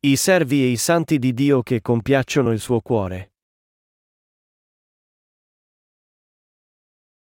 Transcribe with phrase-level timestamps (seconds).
[0.00, 3.32] I servi e i santi di Dio che compiacciono il suo cuore.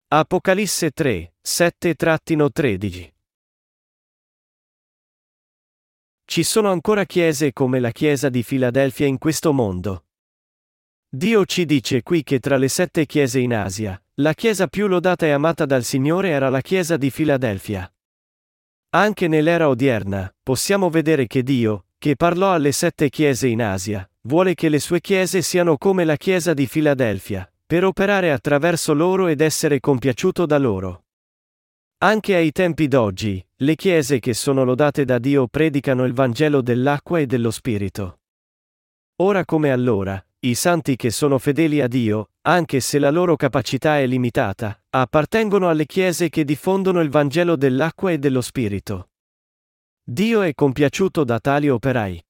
[0.07, 3.11] Apocalisse 3, 7-13
[6.25, 10.07] Ci sono ancora chiese come la chiesa di Filadelfia in questo mondo.
[11.07, 15.27] Dio ci dice qui che tra le sette chiese in Asia, la chiesa più lodata
[15.27, 17.87] e amata dal Signore era la chiesa di Filadelfia.
[18.95, 24.55] Anche nell'era odierna, possiamo vedere che Dio, che parlò alle sette chiese in Asia, vuole
[24.55, 29.39] che le sue chiese siano come la chiesa di Filadelfia, per operare attraverso loro ed
[29.39, 31.05] essere compiaciuto da loro.
[31.99, 37.19] Anche ai tempi d'oggi, le chiese che sono lodate da Dio predicano il Vangelo dell'acqua
[37.19, 38.19] e dello Spirito.
[39.21, 43.97] Ora come allora, i santi che sono fedeli a Dio, anche se la loro capacità
[43.99, 49.07] è limitata, appartengono alle chiese che diffondono il Vangelo dell'acqua e dello Spirito.
[50.05, 52.21] Dio è compiaciuto da tali operai.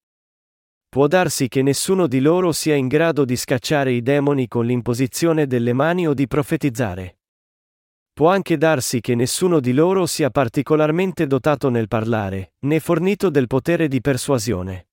[0.87, 5.47] Può darsi che nessuno di loro sia in grado di scacciare i demoni con l'imposizione
[5.47, 7.17] delle mani o di profetizzare.
[8.13, 13.47] Può anche darsi che nessuno di loro sia particolarmente dotato nel parlare, né fornito del
[13.47, 14.89] potere di persuasione.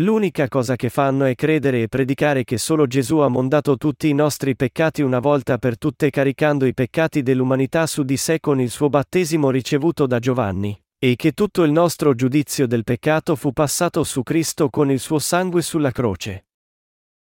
[0.00, 4.14] L'unica cosa che fanno è credere e predicare che solo Gesù ha mondato tutti i
[4.14, 8.70] nostri peccati una volta per tutte caricando i peccati dell'umanità su di sé con il
[8.70, 14.04] suo battesimo ricevuto da Giovanni, e che tutto il nostro giudizio del peccato fu passato
[14.04, 16.46] su Cristo con il suo sangue sulla croce.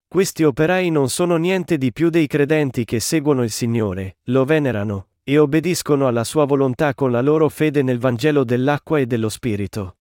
[0.07, 5.09] Questi operai non sono niente di più dei credenti che seguono il Signore, lo venerano,
[5.25, 9.97] e obbediscono alla sua volontà con la loro fede nel Vangelo dell'acqua e dello Spirito.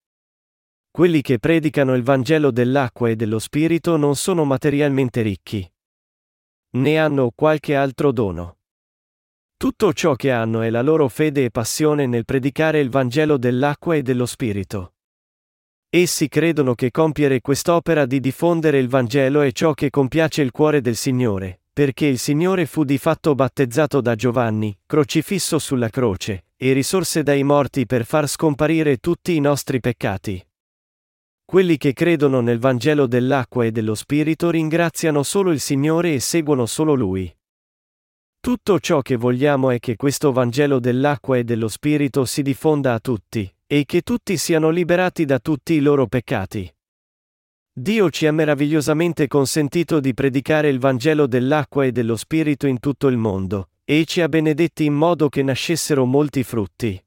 [0.91, 5.67] Quelli che predicano il Vangelo dell'acqua e dello Spirito non sono materialmente ricchi.
[6.73, 8.57] Ne hanno qualche altro dono.
[9.65, 13.95] Tutto ciò che hanno è la loro fede e passione nel predicare il Vangelo dell'acqua
[13.95, 14.93] e dello Spirito.
[15.89, 20.81] Essi credono che compiere quest'opera di diffondere il Vangelo è ciò che compiace il cuore
[20.81, 26.71] del Signore, perché il Signore fu di fatto battezzato da Giovanni, crocifisso sulla croce, e
[26.71, 30.47] risorse dai morti per far scomparire tutti i nostri peccati.
[31.43, 36.67] Quelli che credono nel Vangelo dell'acqua e dello Spirito ringraziano solo il Signore e seguono
[36.67, 37.35] solo Lui.
[38.45, 42.99] Tutto ciò che vogliamo è che questo Vangelo dell'acqua e dello Spirito si diffonda a
[42.99, 46.71] tutti, e che tutti siano liberati da tutti i loro peccati.
[47.73, 53.07] Dio ci ha meravigliosamente consentito di predicare il Vangelo dell'acqua e dello Spirito in tutto
[53.07, 57.03] il mondo, e ci ha benedetti in modo che nascessero molti frutti.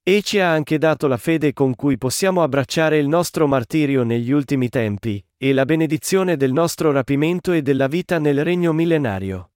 [0.00, 4.30] E ci ha anche dato la fede con cui possiamo abbracciare il nostro martirio negli
[4.30, 9.50] ultimi tempi, e la benedizione del nostro rapimento e della vita nel regno millenario.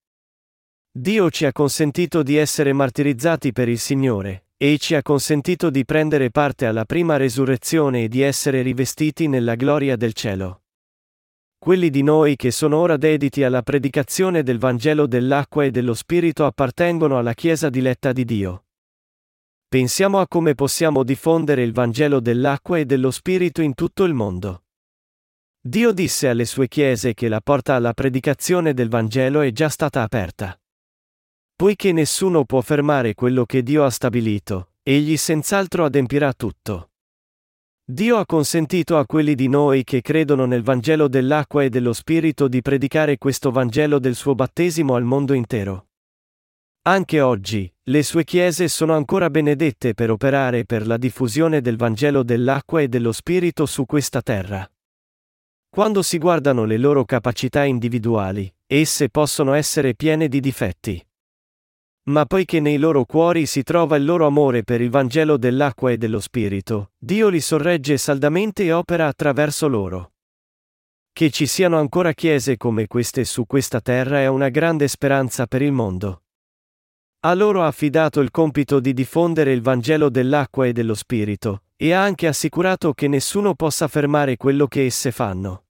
[0.93, 5.85] Dio ci ha consentito di essere martirizzati per il Signore, e ci ha consentito di
[5.85, 10.63] prendere parte alla prima resurrezione e di essere rivestiti nella gloria del cielo.
[11.57, 16.45] Quelli di noi che sono ora dediti alla predicazione del Vangelo dell'acqua e dello Spirito
[16.45, 18.65] appartengono alla Chiesa diletta di Dio.
[19.69, 24.65] Pensiamo a come possiamo diffondere il Vangelo dell'acqua e dello Spirito in tutto il mondo.
[25.61, 30.03] Dio disse alle sue chiese che la porta alla predicazione del Vangelo è già stata
[30.03, 30.61] aperta.
[31.61, 36.93] Poiché nessuno può fermare quello che Dio ha stabilito, egli senz'altro adempirà tutto.
[37.85, 42.49] Dio ha consentito a quelli di noi che credono nel Vangelo dell'acqua e dello Spirito
[42.49, 45.89] di predicare questo Vangelo del suo battesimo al mondo intero.
[46.87, 52.23] Anche oggi, le sue chiese sono ancora benedette per operare per la diffusione del Vangelo
[52.23, 54.67] dell'acqua e dello Spirito su questa terra.
[55.69, 61.05] Quando si guardano le loro capacità individuali, esse possono essere piene di difetti.
[62.11, 65.97] Ma poiché nei loro cuori si trova il loro amore per il Vangelo dell'acqua e
[65.97, 70.15] dello Spirito, Dio li sorregge saldamente e opera attraverso loro.
[71.13, 75.63] Che ci siano ancora chiese come queste su questa terra è una grande speranza per
[75.63, 76.23] il mondo.
[77.21, 81.93] A loro ha affidato il compito di diffondere il Vangelo dell'acqua e dello Spirito, e
[81.93, 85.67] ha anche assicurato che nessuno possa fermare quello che esse fanno.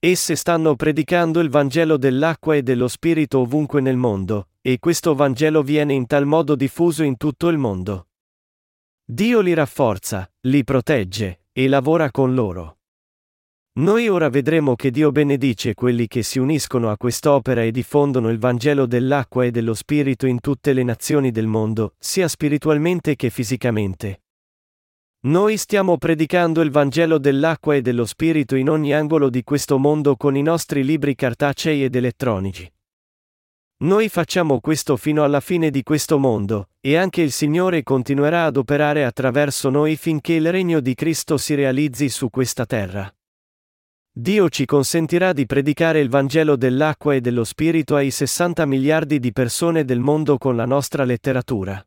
[0.00, 5.64] Esse stanno predicando il Vangelo dell'acqua e dello Spirito ovunque nel mondo, e questo Vangelo
[5.64, 8.06] viene in tal modo diffuso in tutto il mondo.
[9.04, 12.78] Dio li rafforza, li protegge, e lavora con loro.
[13.78, 18.38] Noi ora vedremo che Dio benedice quelli che si uniscono a quest'opera e diffondono il
[18.38, 24.20] Vangelo dell'acqua e dello Spirito in tutte le nazioni del mondo, sia spiritualmente che fisicamente.
[25.20, 30.16] Noi stiamo predicando il Vangelo dell'acqua e dello Spirito in ogni angolo di questo mondo
[30.16, 32.72] con i nostri libri cartacei ed elettronici.
[33.78, 38.56] Noi facciamo questo fino alla fine di questo mondo, e anche il Signore continuerà ad
[38.58, 43.12] operare attraverso noi finché il regno di Cristo si realizzi su questa terra.
[44.12, 49.32] Dio ci consentirà di predicare il Vangelo dell'acqua e dello Spirito ai 60 miliardi di
[49.32, 51.84] persone del mondo con la nostra letteratura.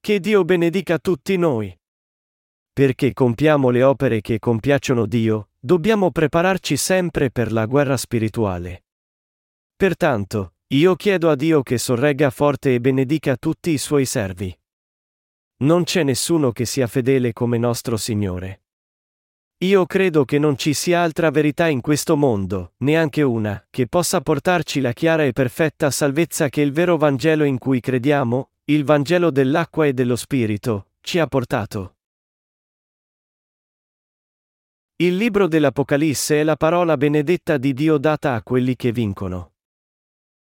[0.00, 1.76] Che Dio benedica tutti noi.
[2.74, 8.86] Perché compiamo le opere che compiacciono Dio, dobbiamo prepararci sempre per la guerra spirituale.
[9.76, 14.52] Pertanto, io chiedo a Dio che sorregga forte e benedica tutti i suoi servi.
[15.58, 18.62] Non c'è nessuno che sia fedele come nostro Signore.
[19.58, 24.20] Io credo che non ci sia altra verità in questo mondo, neanche una, che possa
[24.20, 29.30] portarci la chiara e perfetta salvezza che il vero Vangelo in cui crediamo, il Vangelo
[29.30, 31.90] dell'acqua e dello Spirito, ci ha portato.
[34.96, 39.54] Il libro dell'Apocalisse è la parola benedetta di Dio data a quelli che vincono.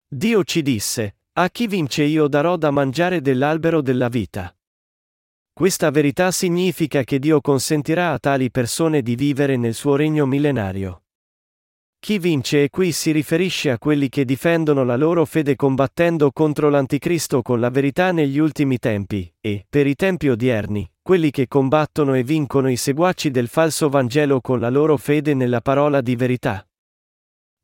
[0.07, 4.55] Dio ci disse, a chi vince io darò da mangiare dell'albero della vita.
[5.51, 11.06] Questa verità significa che Dio consentirà a tali persone di vivere nel suo regno millenario.
[11.99, 16.69] Chi vince e qui si riferisce a quelli che difendono la loro fede combattendo contro
[16.69, 22.13] l'Anticristo con la verità negli ultimi tempi, e, per i tempi odierni, quelli che combattono
[22.13, 26.65] e vincono i seguaci del falso Vangelo con la loro fede nella parola di verità.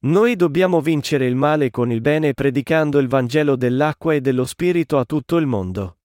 [0.06, 4.98] Noi dobbiamo vincere il male con il bene predicando il Vangelo dell'acqua e dello Spirito
[4.98, 6.00] a tutto il mondo.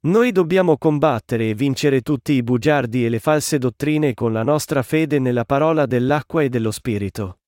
[0.00, 4.84] Noi dobbiamo combattere e vincere tutti i bugiardi e le false dottrine con la nostra
[4.84, 7.40] fede nella parola dell'acqua e dello Spirito.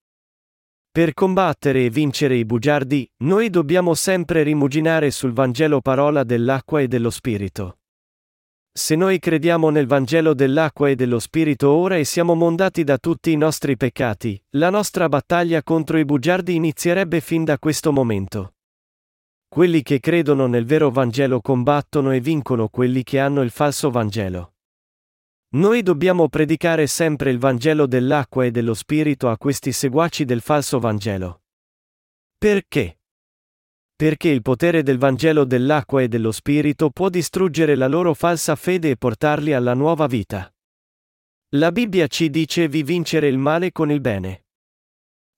[0.90, 6.88] Per combattere e vincere i bugiardi, noi dobbiamo sempre rimuginare sul Vangelo parola dell'acqua e
[6.88, 7.78] dello Spirito.
[8.72, 13.30] Se noi crediamo nel Vangelo dell'acqua e dello Spirito ora e siamo mondati da tutti
[13.30, 18.54] i nostri peccati, la nostra battaglia contro i bugiardi inizierebbe fin da questo momento.
[19.52, 24.54] Quelli che credono nel vero Vangelo combattono e vincono quelli che hanno il falso Vangelo.
[25.54, 30.78] Noi dobbiamo predicare sempre il Vangelo dell'acqua e dello Spirito a questi seguaci del falso
[30.78, 31.42] Vangelo.
[32.38, 33.00] Perché?
[34.00, 38.88] perché il potere del Vangelo dell'acqua e dello Spirito può distruggere la loro falsa fede
[38.88, 40.50] e portarli alla nuova vita.
[41.56, 44.44] La Bibbia ci dice vi vincere il male con il bene.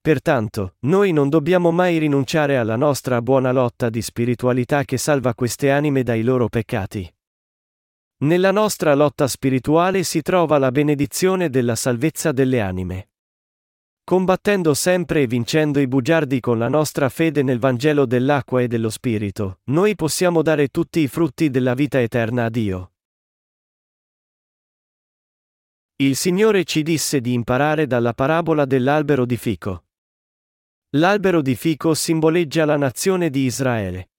[0.03, 5.71] Pertanto, noi non dobbiamo mai rinunciare alla nostra buona lotta di spiritualità che salva queste
[5.71, 7.09] anime dai loro peccati.
[8.23, 13.11] Nella nostra lotta spirituale si trova la benedizione della salvezza delle anime.
[14.03, 18.91] Combattendo sempre e vincendo i bugiardi con la nostra fede nel Vangelo dell'acqua e dello
[18.91, 22.93] Spirito, noi possiamo dare tutti i frutti della vita eterna a Dio.
[25.97, 29.85] Il Signore ci disse di imparare dalla parabola dell'albero di fico.
[30.97, 34.11] L'albero di fico simboleggia la nazione di Israele.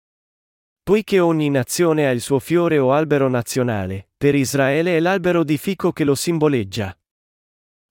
[0.81, 5.59] Poiché ogni nazione ha il suo fiore o albero nazionale, per Israele è l'albero di
[5.59, 6.97] fico che lo simboleggia.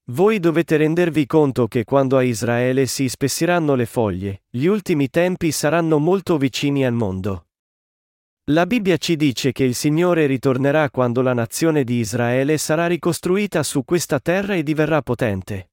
[0.06, 5.52] Voi dovete rendervi conto che quando a Israele si spessiranno le foglie, gli ultimi tempi
[5.52, 7.46] saranno molto vicini al mondo.
[8.46, 13.62] La Bibbia ci dice che il Signore ritornerà quando la nazione di Israele sarà ricostruita
[13.62, 15.68] su questa terra e diverrà potente.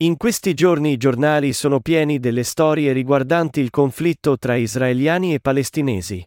[0.00, 5.40] In questi giorni i giornali sono pieni delle storie riguardanti il conflitto tra israeliani e
[5.40, 6.24] palestinesi.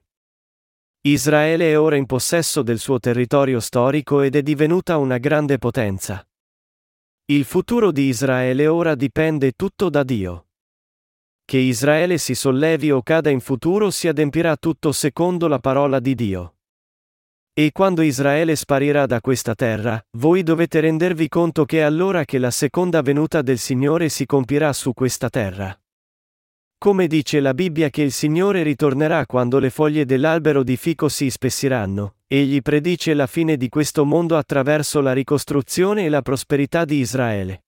[1.03, 6.21] Israele è ora in possesso del suo territorio storico ed è divenuta una grande potenza.
[7.27, 10.47] Il futuro di Israele ora dipende tutto da Dio.
[11.45, 16.13] Che Israele si sollevi o cada in futuro si adempirà tutto secondo la parola di
[16.13, 16.55] Dio.
[17.61, 22.39] E quando Israele sparirà da questa terra, voi dovete rendervi conto che è allora che
[22.39, 25.79] la seconda venuta del Signore si compirà su questa terra.
[26.79, 31.29] Come dice la Bibbia che il Signore ritornerà quando le foglie dell'albero di fico si
[31.29, 36.97] spessiranno, egli predice la fine di questo mondo attraverso la ricostruzione e la prosperità di
[36.97, 37.65] Israele.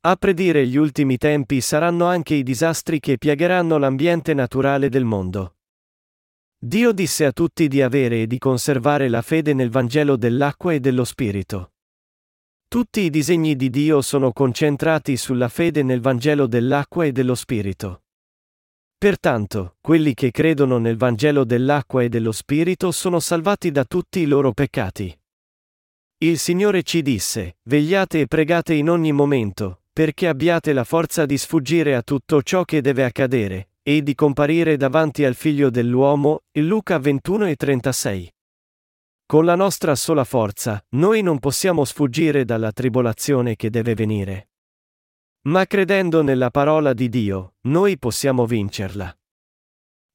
[0.00, 5.55] A predire gli ultimi tempi saranno anche i disastri che piagheranno l'ambiente naturale del mondo.
[6.58, 10.80] Dio disse a tutti di avere e di conservare la fede nel Vangelo dell'acqua e
[10.80, 11.72] dello Spirito.
[12.66, 18.04] Tutti i disegni di Dio sono concentrati sulla fede nel Vangelo dell'acqua e dello Spirito.
[18.96, 24.26] Pertanto, quelli che credono nel Vangelo dell'acqua e dello Spirito sono salvati da tutti i
[24.26, 25.14] loro peccati.
[26.18, 31.36] Il Signore ci disse, vegliate e pregate in ogni momento, perché abbiate la forza di
[31.36, 36.66] sfuggire a tutto ciò che deve accadere, e di comparire davanti al Figlio dell'uomo, in
[36.66, 38.34] Luca 21 e 36.
[39.24, 44.48] Con la nostra sola forza, noi non possiamo sfuggire dalla tribolazione che deve venire.
[45.42, 49.16] Ma credendo nella parola di Dio, noi possiamo vincerla.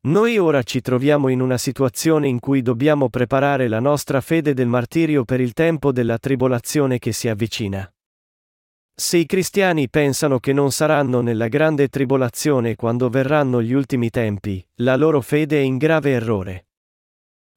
[0.07, 4.67] Noi ora ci troviamo in una situazione in cui dobbiamo preparare la nostra fede del
[4.67, 7.89] martirio per il tempo della tribolazione che si avvicina.
[8.93, 14.65] Se i cristiani pensano che non saranno nella grande tribolazione quando verranno gli ultimi tempi,
[14.75, 16.67] la loro fede è in grave errore.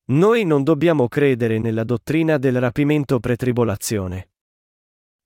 [0.06, 4.30] Noi non dobbiamo credere nella dottrina del rapimento pretribolazione.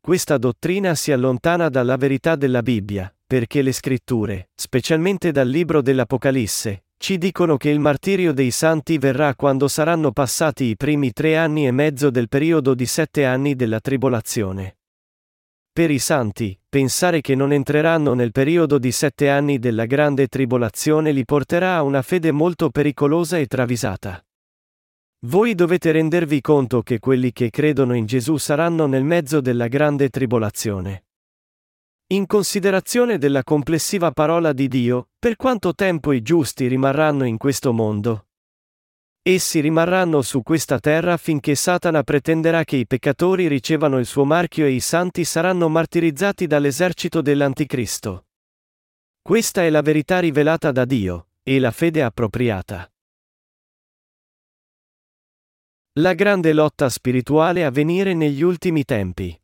[0.01, 6.85] Questa dottrina si allontana dalla verità della Bibbia, perché le scritture, specialmente dal libro dell'Apocalisse,
[6.97, 11.67] ci dicono che il martirio dei santi verrà quando saranno passati i primi tre anni
[11.67, 14.78] e mezzo del periodo di sette anni della tribolazione.
[15.73, 21.13] Per i santi, pensare che non entreranno nel periodo di sette anni della grande tribolazione
[21.13, 24.23] li porterà a una fede molto pericolosa e travisata.
[25.27, 30.11] Voi dovete rendervi conto che quelli che credono in Gesù saranno nel mezzo della grande
[30.11, 31.07] tribolazione.
[32.11, 37.73] In considerazione della complessiva parola di Dio, per quanto tempo i giusti rimarranno in questo
[37.73, 38.28] mondo?
[39.29, 44.65] Essi rimarranno su questa terra finché Satana pretenderà che i peccatori ricevano il suo marchio
[44.65, 48.29] e i santi saranno martirizzati dall'esercito dell'Anticristo.
[49.21, 52.91] Questa è la verità rivelata da Dio, e la fede appropriata.
[55.99, 59.39] La grande lotta spirituale a venire negli ultimi tempi.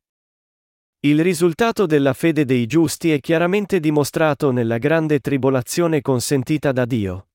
[1.01, 7.29] Il risultato della fede dei giusti è chiaramente dimostrato nella grande tribolazione consentita da Dio.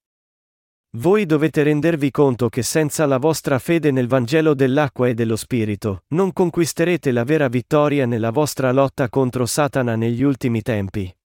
[0.98, 6.06] Voi dovete rendervi conto che senza la vostra fede nel Vangelo dell'acqua e dello Spirito,
[6.16, 11.16] non conquisterete la vera vittoria nella vostra lotta contro Satana negli ultimi tempi.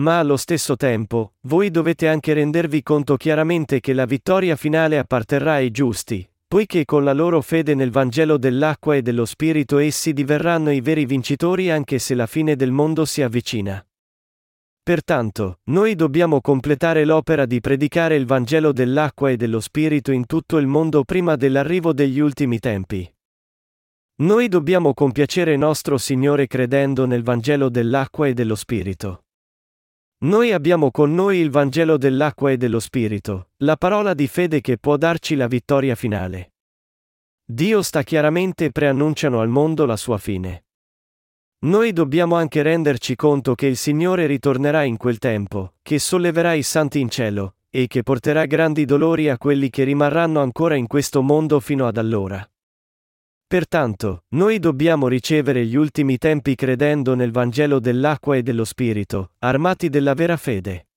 [0.00, 5.54] Ma allo stesso tempo, voi dovete anche rendervi conto chiaramente che la vittoria finale apparterrà
[5.54, 10.70] ai giusti, poiché con la loro fede nel Vangelo dell'acqua e dello Spirito essi diverranno
[10.70, 13.82] i veri vincitori anche se la fine del mondo si avvicina.
[14.88, 20.56] Pertanto, noi dobbiamo completare l'opera di predicare il Vangelo dell'acqua e dello Spirito in tutto
[20.56, 23.06] il mondo prima dell'arrivo degli ultimi tempi.
[24.22, 29.24] Noi dobbiamo compiacere nostro Signore credendo nel Vangelo dell'acqua e dello Spirito.
[30.24, 34.78] Noi abbiamo con noi il Vangelo dell'acqua e dello Spirito, la parola di fede che
[34.78, 36.54] può darci la vittoria finale.
[37.44, 40.62] Dio sta chiaramente preannunciano al mondo la sua fine.
[41.60, 46.62] Noi dobbiamo anche renderci conto che il Signore ritornerà in quel tempo, che solleverà i
[46.62, 51.20] santi in cielo, e che porterà grandi dolori a quelli che rimarranno ancora in questo
[51.20, 52.48] mondo fino ad allora.
[53.44, 59.88] Pertanto, noi dobbiamo ricevere gli ultimi tempi credendo nel Vangelo dell'acqua e dello Spirito, armati
[59.88, 60.87] della vera fede.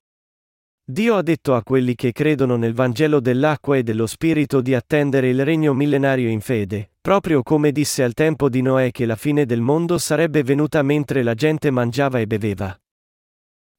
[0.92, 5.30] Dio ha detto a quelli che credono nel Vangelo dell'acqua e dello Spirito di attendere
[5.30, 9.46] il regno millenario in fede, proprio come disse al tempo di Noè che la fine
[9.46, 12.78] del mondo sarebbe venuta mentre la gente mangiava e beveva.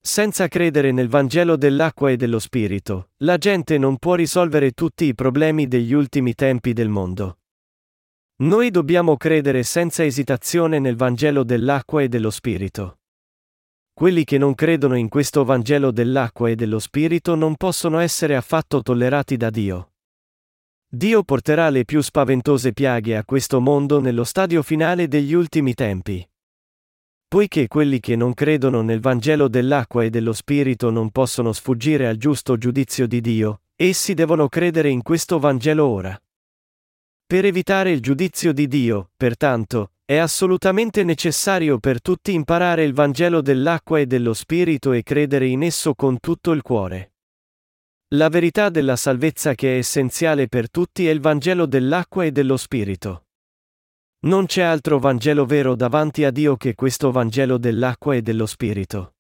[0.01, 5.15] Senza credere nel Vangelo dell'acqua e dello Spirito, la gente non può risolvere tutti i
[5.15, 7.41] problemi degli ultimi tempi del mondo.
[8.37, 13.01] Noi dobbiamo credere senza esitazione nel Vangelo dell'acqua e dello Spirito.
[13.95, 18.81] Quelli che non credono in questo Vangelo dell'acqua e dello Spirito non possono essere affatto
[18.83, 19.93] tollerati da Dio.
[20.89, 26.27] Dio porterà le più spaventose piaghe a questo mondo nello stadio finale degli ultimi tempi.
[27.29, 32.17] Poiché quelli che non credono nel Vangelo dell'acqua e dello Spirito non possono sfuggire al
[32.17, 36.23] giusto giudizio di Dio, essi devono credere in questo Vangelo ora.
[37.27, 43.41] Per evitare il giudizio di Dio, pertanto, è assolutamente necessario per tutti imparare il Vangelo
[43.41, 47.15] dell'acqua e dello Spirito e credere in esso con tutto il cuore.
[48.09, 52.59] La verità della salvezza che è essenziale per tutti è il Vangelo dell'acqua e dello
[52.59, 53.25] Spirito.
[54.27, 59.15] Non c'è altro Vangelo vero davanti a Dio che questo Vangelo dell'acqua e dello Spirito.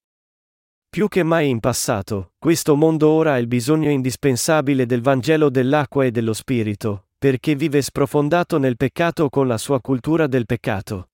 [0.90, 6.04] Più che mai in passato, questo mondo ora ha il bisogno indispensabile del Vangelo dell'acqua
[6.04, 11.11] e dello Spirito, perché vive sprofondato nel peccato con la sua cultura del peccato.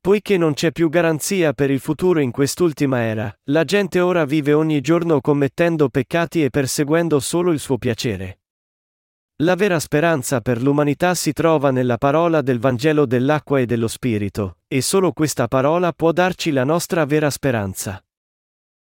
[0.00, 4.54] Poiché non c'è più garanzia per il futuro in quest'ultima era, la gente ora vive
[4.54, 8.40] ogni giorno commettendo peccati e perseguendo solo il suo piacere.
[9.42, 14.58] La vera speranza per l'umanità si trova nella parola del Vangelo dell'acqua e dello Spirito,
[14.66, 18.04] e solo questa parola può darci la nostra vera speranza.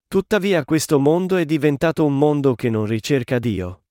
[0.06, 3.84] Tuttavia questo mondo è diventato un mondo che non ricerca Dio.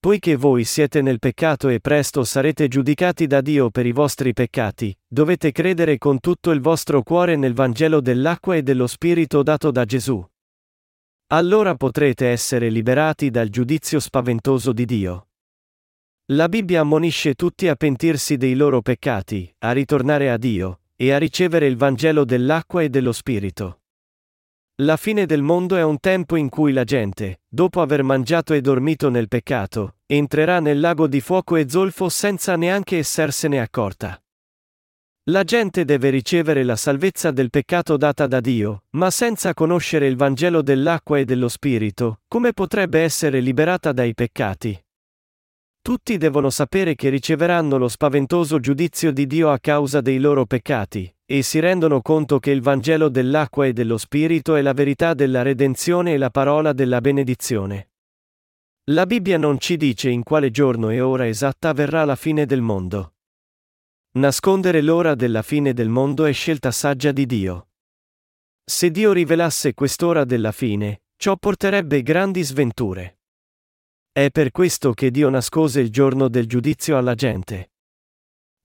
[0.00, 4.96] Poiché voi siete nel peccato e presto sarete giudicati da Dio per i vostri peccati,
[5.08, 9.84] dovete credere con tutto il vostro cuore nel Vangelo dell'acqua e dello Spirito dato da
[9.84, 10.24] Gesù.
[11.30, 15.26] Allora potrete essere liberati dal giudizio spaventoso di Dio.
[16.26, 21.18] La Bibbia ammonisce tutti a pentirsi dei loro peccati, a ritornare a Dio, e a
[21.18, 23.77] ricevere il Vangelo dell'acqua e dello Spirito.
[24.82, 28.60] La fine del mondo è un tempo in cui la gente, dopo aver mangiato e
[28.60, 34.22] dormito nel peccato, entrerà nel lago di fuoco e zolfo senza neanche essersene accorta.
[35.30, 40.14] La gente deve ricevere la salvezza del peccato data da Dio, ma senza conoscere il
[40.14, 44.80] Vangelo dell'acqua e dello Spirito, come potrebbe essere liberata dai peccati?
[45.82, 51.12] Tutti devono sapere che riceveranno lo spaventoso giudizio di Dio a causa dei loro peccati,
[51.30, 55.42] e si rendono conto che il Vangelo dell'acqua e dello Spirito è la verità della
[55.42, 57.90] redenzione e la parola della benedizione.
[58.84, 62.62] La Bibbia non ci dice in quale giorno e ora esatta avverrà la fine del
[62.62, 63.16] mondo.
[64.12, 67.68] Nascondere l'ora della fine del mondo è scelta saggia di Dio.
[68.64, 73.18] Se Dio rivelasse quest'ora della fine, ciò porterebbe grandi sventure.
[74.10, 77.72] È per questo che Dio nascose il giorno del giudizio alla gente.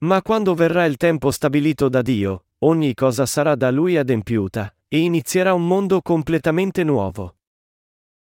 [0.04, 5.00] Ma quando verrà il tempo stabilito da Dio, ogni cosa sarà da lui adempiuta, e
[5.00, 7.38] inizierà un mondo completamente nuovo.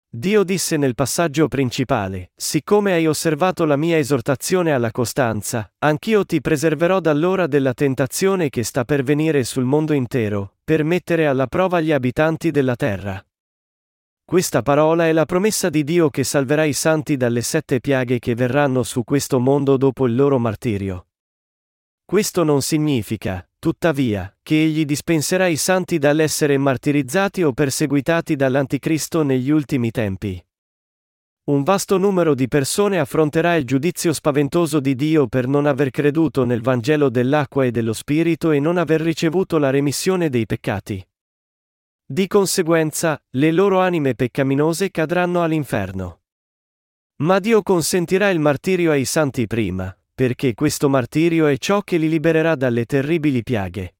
[0.09, 6.39] Dio disse nel passaggio principale, siccome hai osservato la mia esortazione alla costanza, anch'io ti
[6.39, 11.81] preserverò dall'ora della tentazione che sta per venire sul mondo intero, per mettere alla prova
[11.81, 13.21] gli abitanti della terra.
[14.23, 18.35] Questa parola è la promessa di Dio che salverà i santi dalle sette piaghe che
[18.35, 21.07] verranno su questo mondo dopo il loro martirio.
[22.05, 29.49] Questo non significa, tuttavia, che egli dispenserà i santi dall'essere martirizzati o perseguitati dall'Anticristo negli
[29.49, 30.39] ultimi tempi.
[31.45, 36.45] Un vasto numero di persone affronterà il giudizio spaventoso di Dio per non aver creduto
[36.45, 41.03] nel Vangelo dell'acqua e dello Spirito e non aver ricevuto la remissione dei peccati.
[42.05, 46.19] Di conseguenza, le loro anime peccaminose cadranno all'inferno.
[47.23, 52.07] Ma Dio consentirà il martirio ai santi prima, perché questo martirio è ciò che li
[52.07, 53.97] libererà dalle terribili piaghe.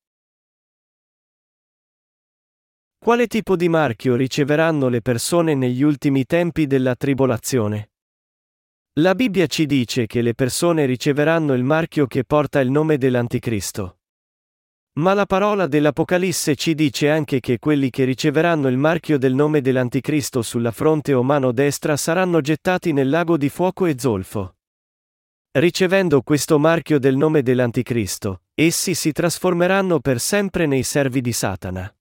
[2.97, 7.91] Quale tipo di marchio riceveranno le persone negli ultimi tempi della tribolazione?
[8.93, 13.99] La Bibbia ci dice che le persone riceveranno il marchio che porta il nome dell'Anticristo.
[14.99, 19.59] Ma la parola dell'Apocalisse ci dice anche che quelli che riceveranno il marchio del nome
[19.59, 24.54] dell'Anticristo sulla fronte o mano destra saranno gettati nel lago di fuoco e zolfo.
[25.57, 31.95] Ricevendo questo marchio del nome dell'Anticristo, essi si trasformeranno per sempre nei servi di Satana.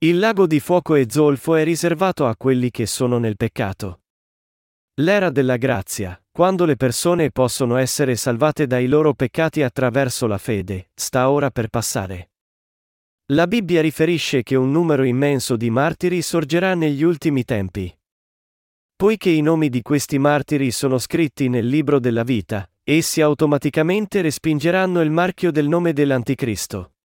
[0.00, 4.02] Il lago di fuoco e zolfo è riservato a quelli che sono nel peccato.
[4.96, 10.90] L'era della grazia, quando le persone possono essere salvate dai loro peccati attraverso la fede,
[10.92, 12.32] sta ora per passare.
[13.28, 17.99] La Bibbia riferisce che un numero immenso di martiri sorgerà negli ultimi tempi.
[19.00, 25.00] Poiché i nomi di questi martiri sono scritti nel libro della vita, essi automaticamente respingeranno
[25.00, 26.96] il marchio del nome dell'Anticristo.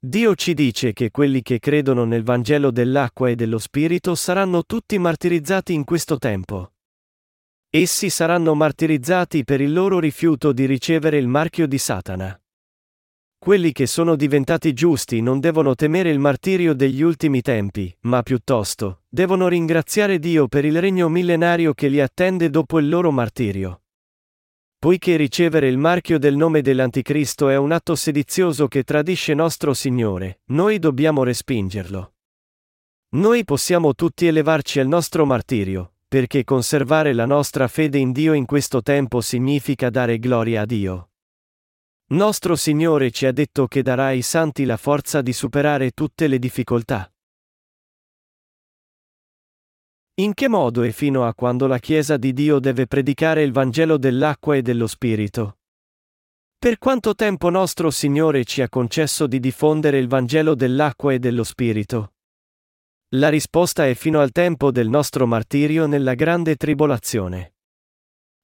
[0.00, 4.98] Dio ci dice che quelli che credono nel Vangelo dell'acqua e dello Spirito saranno tutti
[4.98, 6.72] martirizzati in questo tempo.
[7.70, 12.36] Essi saranno martirizzati per il loro rifiuto di ricevere il marchio di Satana.
[13.38, 19.02] Quelli che sono diventati giusti non devono temere il martirio degli ultimi tempi, ma piuttosto,
[19.16, 23.80] devono ringraziare Dio per il regno millenario che li attende dopo il loro martirio.
[24.78, 30.40] Poiché ricevere il marchio del nome dell'Anticristo è un atto sedizioso che tradisce nostro Signore,
[30.50, 32.12] noi dobbiamo respingerlo.
[33.14, 38.44] Noi possiamo tutti elevarci al nostro martirio, perché conservare la nostra fede in Dio in
[38.44, 41.08] questo tempo significa dare gloria a Dio.
[42.08, 46.38] Nostro Signore ci ha detto che darà ai santi la forza di superare tutte le
[46.38, 47.10] difficoltà.
[50.18, 53.98] In che modo e fino a quando la Chiesa di Dio deve predicare il Vangelo
[53.98, 55.58] dell'acqua e dello Spirito?
[56.58, 61.44] Per quanto tempo nostro Signore ci ha concesso di diffondere il Vangelo dell'acqua e dello
[61.44, 62.14] Spirito?
[63.10, 67.56] La risposta è fino al tempo del nostro martirio nella grande tribolazione.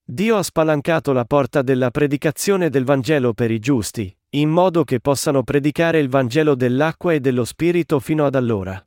[0.05, 5.01] Dio ha spalancato la porta della predicazione del Vangelo per i giusti, in modo che
[5.01, 8.87] possano predicare il Vangelo dell'acqua e dello Spirito fino ad allora.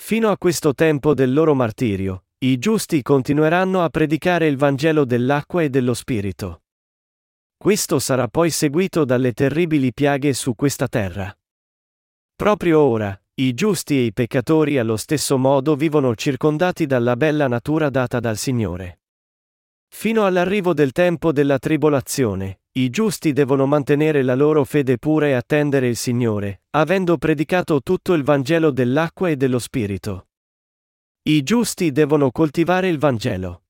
[0.00, 5.62] Fino a questo tempo del loro martirio, i giusti continueranno a predicare il Vangelo dell'acqua
[5.62, 6.62] e dello Spirito.
[7.58, 11.36] Questo sarà poi seguito dalle terribili piaghe su questa terra.
[12.34, 17.90] Proprio ora, i giusti e i peccatori allo stesso modo vivono circondati dalla bella natura
[17.90, 19.00] data dal Signore.
[19.88, 25.32] Fino all'arrivo del tempo della tribolazione, i giusti devono mantenere la loro fede pura e
[25.32, 30.28] attendere il Signore, avendo predicato tutto il Vangelo dell'acqua e dello Spirito.
[31.22, 33.62] I giusti devono coltivare il Vangelo.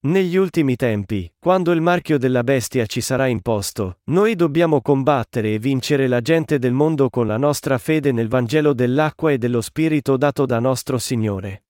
[0.00, 5.58] Negli ultimi tempi, quando il marchio della bestia ci sarà imposto, noi dobbiamo combattere e
[5.58, 10.18] vincere la gente del mondo con la nostra fede nel Vangelo dell'acqua e dello Spirito
[10.18, 11.64] dato da nostro Signore.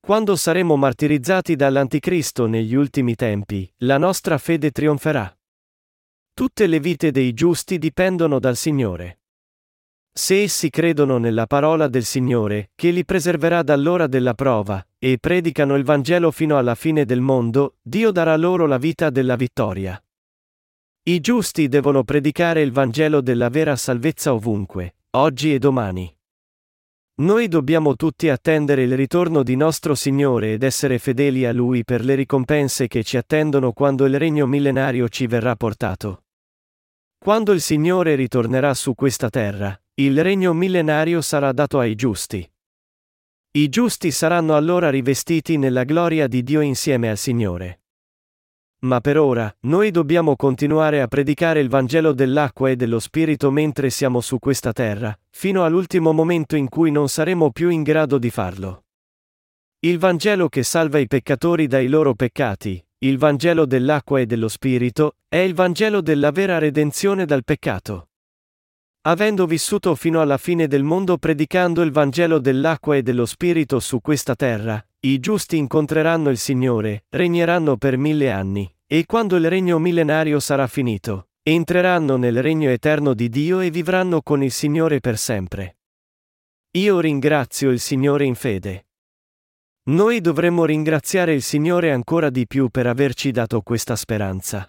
[0.00, 5.32] Quando saremo martirizzati dall'Anticristo negli ultimi tempi, la nostra fede trionferà.
[6.34, 9.20] Tutte le vite dei giusti dipendono dal Signore.
[10.12, 15.76] Se essi credono nella parola del Signore, che li preserverà dall'ora della prova, e predicano
[15.76, 19.96] il Vangelo fino alla fine del mondo, Dio darà loro la vita della vittoria.
[21.04, 26.12] I giusti devono predicare il Vangelo della vera salvezza ovunque, oggi e domani.
[27.18, 32.04] Noi dobbiamo tutti attendere il ritorno di nostro Signore ed essere fedeli a Lui per
[32.04, 36.23] le ricompense che ci attendono quando il regno millenario ci verrà portato.
[37.24, 42.46] Quando il Signore ritornerà su questa terra, il regno millenario sarà dato ai giusti.
[43.52, 47.80] I giusti saranno allora rivestiti nella gloria di Dio insieme al Signore.
[48.80, 53.88] Ma per ora, noi dobbiamo continuare a predicare il Vangelo dell'acqua e dello Spirito mentre
[53.88, 58.28] siamo su questa terra, fino all'ultimo momento in cui non saremo più in grado di
[58.28, 58.84] farlo.
[59.78, 65.16] Il Vangelo che salva i peccatori dai loro peccati, il Vangelo dell'acqua e dello Spirito,
[65.28, 68.08] è il Vangelo della vera redenzione dal peccato.
[69.02, 74.00] Avendo vissuto fino alla fine del mondo predicando il Vangelo dell'acqua e dello Spirito su
[74.00, 79.78] questa terra, i giusti incontreranno il Signore, regneranno per mille anni, e quando il regno
[79.78, 85.18] millenario sarà finito, entreranno nel regno eterno di Dio e vivranno con il Signore per
[85.18, 85.76] sempre.
[86.78, 88.86] Io ringrazio il Signore in fede.
[89.86, 94.66] Noi dovremmo ringraziare il Signore ancora di più per averci dato questa speranza.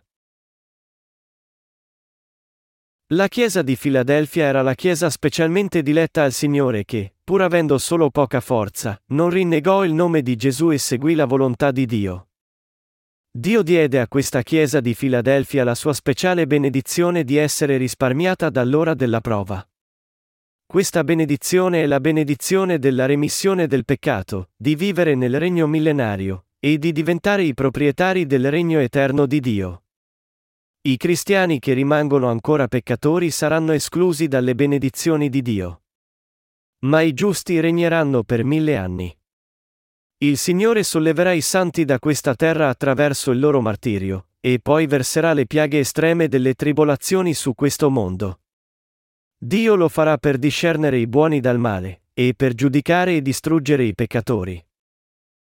[3.14, 8.10] La chiesa di Filadelfia era la chiesa specialmente diletta al Signore che, pur avendo solo
[8.10, 12.28] poca forza, non rinnegò il nome di Gesù e seguì la volontà di Dio.
[13.32, 18.94] Dio diede a questa chiesa di Filadelfia la sua speciale benedizione di essere risparmiata dall'ora
[18.94, 19.66] della prova.
[20.68, 26.80] Questa benedizione è la benedizione della remissione del peccato, di vivere nel regno millenario, e
[26.80, 29.84] di diventare i proprietari del regno eterno di Dio.
[30.82, 35.84] I cristiani che rimangono ancora peccatori saranno esclusi dalle benedizioni di Dio.
[36.80, 39.16] Ma i giusti regneranno per mille anni.
[40.18, 45.34] Il Signore solleverà i santi da questa terra attraverso il loro martirio, e poi verserà
[45.34, 48.40] le piaghe estreme delle tribolazioni su questo mondo.
[49.46, 53.94] Dio lo farà per discernere i buoni dal male, e per giudicare e distruggere i
[53.94, 54.60] peccatori.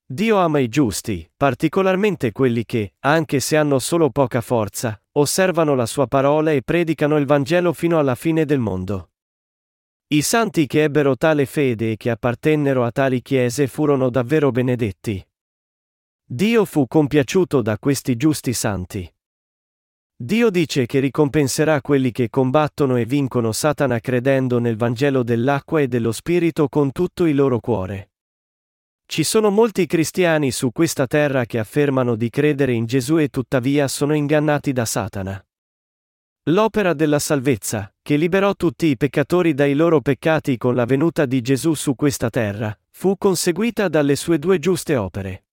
[0.06, 5.86] Dio ama i giusti, particolarmente quelli che, anche se hanno solo poca forza, osservano la
[5.86, 9.12] sua parola e predicano il Vangelo fino alla fine del mondo.
[10.08, 15.26] I santi che ebbero tale fede e che appartennero a tali chiese furono davvero benedetti.
[16.26, 19.10] Dio fu compiaciuto da questi giusti santi.
[20.20, 25.88] Dio dice che ricompenserà quelli che combattono e vincono Satana credendo nel Vangelo dell'acqua e
[25.88, 28.10] dello Spirito con tutto il loro cuore.
[29.06, 33.88] Ci sono molti cristiani su questa terra che affermano di credere in Gesù e tuttavia
[33.88, 35.40] sono ingannati da Satana.
[36.46, 41.42] L'opera della salvezza, che liberò tutti i peccatori dai loro peccati con la venuta di
[41.42, 45.47] Gesù su questa terra, fu conseguita dalle sue due giuste opere.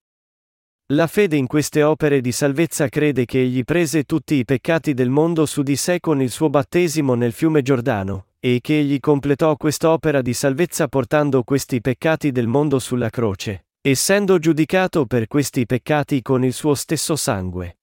[0.89, 5.09] La fede in queste opere di salvezza crede che egli prese tutti i peccati del
[5.09, 9.57] mondo su di sé con il suo battesimo nel fiume Giordano, e che egli completò
[9.57, 16.21] quest'opera di salvezza portando questi peccati del mondo sulla croce, essendo giudicato per questi peccati
[16.21, 17.79] con il suo stesso sangue.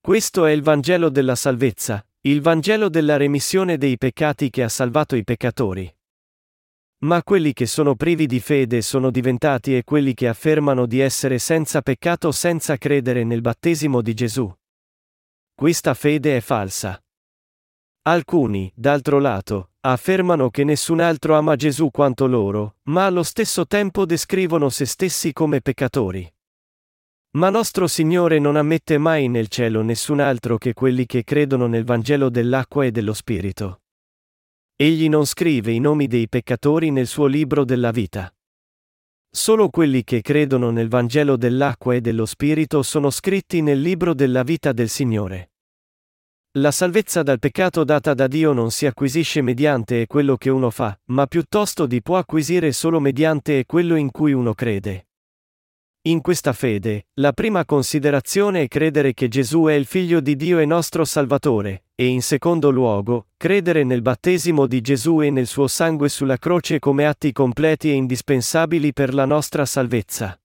[0.00, 5.16] Questo è il Vangelo della salvezza, il Vangelo della remissione dei peccati che ha salvato
[5.16, 5.92] i peccatori.
[7.04, 11.38] Ma quelli che sono privi di fede sono diventati e quelli che affermano di essere
[11.38, 14.50] senza peccato senza credere nel battesimo di Gesù.
[15.54, 16.98] Questa fede è falsa.
[18.06, 24.06] Alcuni, d'altro lato, affermano che nessun altro ama Gesù quanto loro, ma allo stesso tempo
[24.06, 26.26] descrivono se stessi come peccatori.
[27.32, 31.84] Ma nostro Signore non ammette mai nel cielo nessun altro che quelli che credono nel
[31.84, 33.83] Vangelo dell'acqua e dello Spirito.
[34.76, 38.34] Egli non scrive i nomi dei peccatori nel suo libro della vita.
[39.30, 44.42] Solo quelli che credono nel Vangelo dell'acqua e dello Spirito sono scritti nel libro della
[44.42, 45.52] vita del Signore.
[46.58, 50.98] La salvezza dal peccato data da Dio non si acquisisce mediante quello che uno fa,
[51.06, 55.06] ma piuttosto di può acquisire solo mediante quello in cui uno crede.
[56.06, 60.58] In questa fede, la prima considerazione è credere che Gesù è il Figlio di Dio
[60.58, 65.66] e nostro Salvatore, e in secondo luogo, credere nel battesimo di Gesù e nel suo
[65.66, 70.38] sangue sulla croce come atti completi e indispensabili per la nostra salvezza.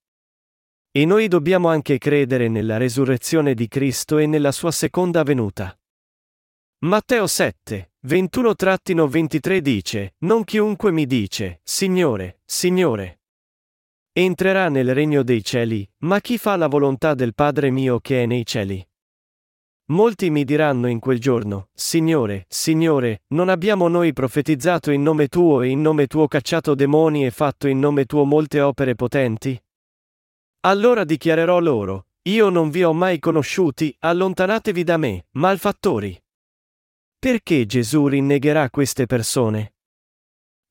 [0.91, 5.77] E noi dobbiamo anche credere nella resurrezione di Cristo e nella sua seconda venuta.
[6.85, 13.18] Matteo 7, 21-23 dice, Non chiunque mi dice, Signore, Signore.
[14.11, 18.25] Entrerà nel regno dei cieli, ma chi fa la volontà del Padre mio che è
[18.25, 18.85] nei cieli.
[19.91, 25.61] Molti mi diranno in quel giorno, Signore, Signore, non abbiamo noi profetizzato in nome tuo
[25.61, 29.59] e in nome tuo cacciato demoni e fatto in nome tuo molte opere potenti?
[30.61, 36.21] Allora dichiarerò loro, io non vi ho mai conosciuti, allontanatevi da me, malfattori.
[37.17, 39.73] Perché Gesù rinnegherà queste persone?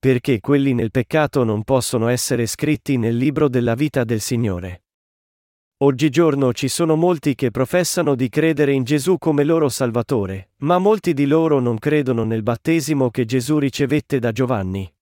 [0.01, 4.85] Perché quelli nel peccato non possono essere scritti nel libro della vita del Signore.
[5.79, 11.15] Oggigiorno ci sono molti che professano di credere in Gesù come loro Salvatore, ma molti
[11.15, 14.93] di loro non credono nel battesimo che Gesù ricevette da Giovanni.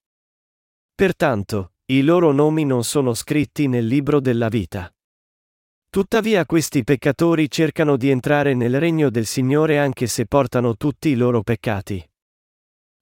[0.94, 4.90] Pertanto, i loro nomi non sono scritti nel libro della vita.
[5.90, 11.16] Tuttavia questi peccatori cercano di entrare nel regno del Signore anche se portano tutti i
[11.16, 12.06] loro peccati.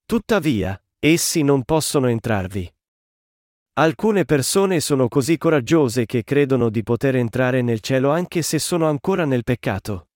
[0.06, 2.72] Tuttavia, essi non possono entrarvi.
[3.74, 8.88] Alcune persone sono così coraggiose che credono di poter entrare nel cielo anche se sono
[8.88, 10.08] ancora nel peccato.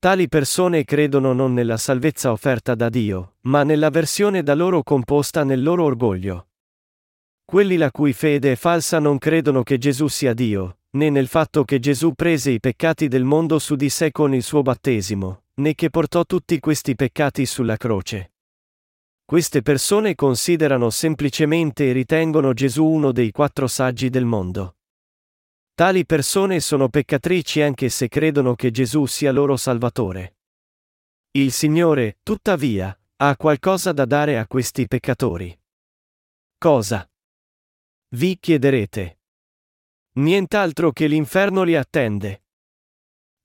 [0.00, 5.44] Tali persone credono non nella salvezza offerta da Dio, ma nella versione da loro composta
[5.44, 6.48] nel loro orgoglio.
[7.44, 11.62] Quelli la cui fede è falsa non credono che Gesù sia Dio, né nel fatto
[11.62, 15.76] che Gesù prese i peccati del mondo su di sé con il suo battesimo, né
[15.76, 18.31] che portò tutti questi peccati sulla croce.
[19.32, 24.76] Queste persone considerano semplicemente e ritengono Gesù uno dei quattro saggi del mondo.
[25.72, 30.36] Tali persone sono peccatrici anche se credono che Gesù sia loro Salvatore.
[31.30, 35.58] Il Signore, tuttavia, ha qualcosa da dare a questi peccatori.
[36.58, 37.10] Cosa?
[38.08, 39.20] Vi chiederete.
[40.16, 42.44] Nient'altro che l'inferno li attende.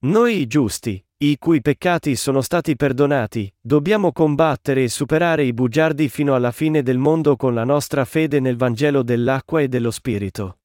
[0.00, 6.36] Noi giusti, i cui peccati sono stati perdonati, dobbiamo combattere e superare i bugiardi fino
[6.36, 10.58] alla fine del mondo con la nostra fede nel Vangelo dell'acqua e dello Spirito.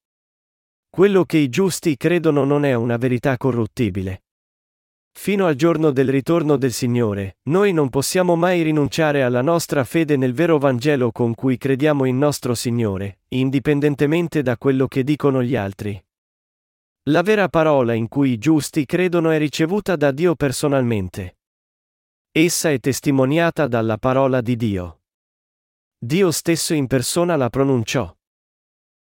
[0.88, 4.22] Quello che i giusti credono non è una verità corruttibile.
[5.10, 10.16] Fino al giorno del ritorno del Signore, noi non possiamo mai rinunciare alla nostra fede
[10.16, 15.56] nel vero Vangelo con cui crediamo in nostro Signore, indipendentemente da quello che dicono gli
[15.56, 16.03] altri.
[17.08, 21.36] La vera parola in cui i giusti credono è ricevuta da Dio personalmente.
[22.32, 25.02] Essa è testimoniata dalla parola di Dio.
[25.98, 28.10] Dio stesso in persona la pronunciò.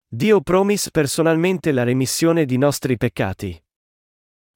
[0.09, 3.63] Dio promise personalmente la remissione di nostri peccati.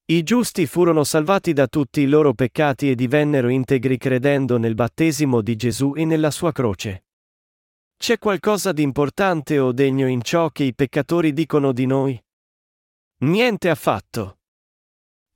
[0.06, 5.42] I giusti furono salvati da tutti i loro peccati e divennero integri credendo nel battesimo
[5.42, 7.04] di Gesù e nella sua croce.
[7.98, 12.23] C'è qualcosa di importante o degno in ciò che i peccatori dicono di noi?
[13.24, 14.40] Niente affatto.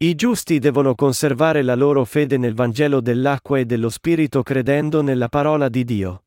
[0.04, 5.28] I giusti devono conservare la loro fede nel Vangelo dell'acqua e dello Spirito credendo nella
[5.30, 6.24] parola di Dio.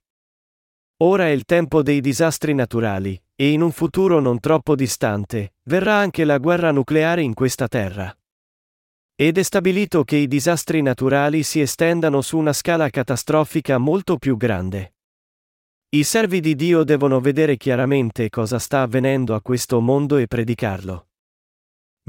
[1.04, 5.98] Ora è il tempo dei disastri naturali, e in un futuro non troppo distante, verrà
[5.98, 8.12] anche la guerra nucleare in questa terra.
[9.16, 14.36] Ed è stabilito che i disastri naturali si estendano su una scala catastrofica molto più
[14.36, 14.96] grande.
[15.90, 21.06] I servi di Dio devono vedere chiaramente cosa sta avvenendo a questo mondo e predicarlo.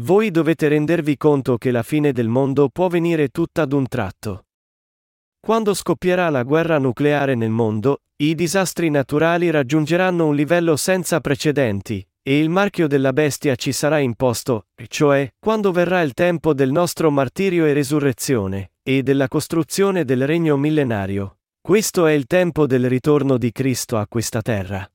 [0.00, 4.46] Voi dovete rendervi conto che la fine del mondo può venire tutta ad un tratto.
[5.38, 12.07] Quando scoppierà la guerra nucleare nel mondo, i disastri naturali raggiungeranno un livello senza precedenti,
[12.22, 17.11] e il marchio della bestia ci sarà imposto, cioè, quando verrà il tempo del nostro
[17.11, 21.38] martirio e resurrezione, e della costruzione del regno millenario.
[21.61, 24.90] Questo è il tempo del ritorno di Cristo a questa terra.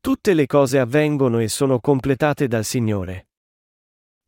[0.00, 3.28] Tutte le cose avvengono e sono completate dal Signore.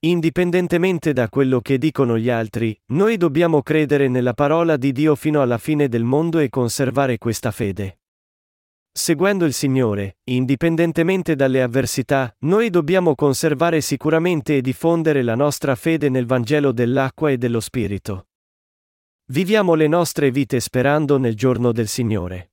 [0.05, 5.40] Indipendentemente da quello che dicono gli altri, noi dobbiamo credere nella parola di Dio fino
[5.40, 8.01] alla fine del mondo e conservare questa fede.
[8.93, 16.11] Seguendo il Signore, indipendentemente dalle avversità, noi dobbiamo conservare sicuramente e diffondere la nostra fede
[16.11, 18.27] nel Vangelo dell'acqua e dello Spirito.
[19.33, 22.53] Viviamo le nostre vite sperando nel giorno del Signore.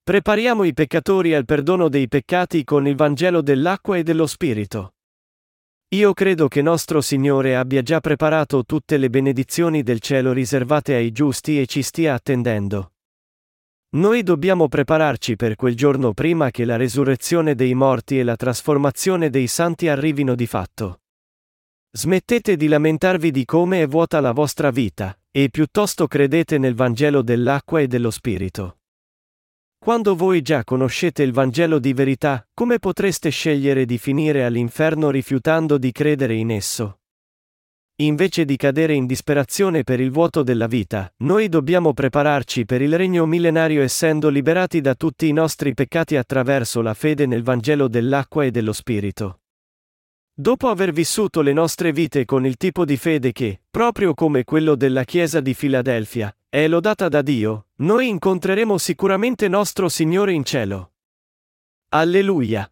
[0.00, 4.91] Prepariamo i peccatori al perdono dei peccati con il Vangelo dell'acqua e dello Spirito.
[5.92, 11.12] Io credo che nostro Signore abbia già preparato tutte le benedizioni del cielo riservate ai
[11.12, 12.92] giusti e ci stia attendendo.
[13.96, 19.28] Noi dobbiamo prepararci per quel giorno prima che la resurrezione dei morti e la trasformazione
[19.28, 21.00] dei santi arrivino di fatto.
[21.90, 27.20] Smettete di lamentarvi di come è vuota la vostra vita, e piuttosto credete nel Vangelo
[27.20, 28.78] dell'acqua e dello Spirito.
[29.82, 35.76] Quando voi già conoscete il Vangelo di verità, come potreste scegliere di finire all'inferno rifiutando
[35.76, 37.00] di credere in esso?
[37.96, 42.96] Invece di cadere in disperazione per il vuoto della vita, noi dobbiamo prepararci per il
[42.96, 48.44] regno millenario essendo liberati da tutti i nostri peccati attraverso la fede nel Vangelo dell'acqua
[48.44, 49.41] e dello Spirito.
[50.34, 54.74] Dopo aver vissuto le nostre vite con il tipo di fede che, proprio come quello
[54.76, 60.92] della Chiesa di Filadelfia, è lodata da Dio, noi incontreremo sicuramente nostro Signore in cielo.
[61.90, 62.71] Alleluia!